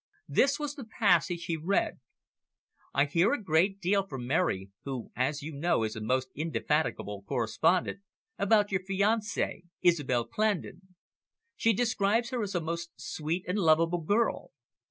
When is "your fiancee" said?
8.71-9.65